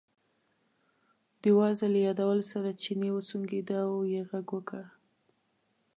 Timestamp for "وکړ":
4.55-4.83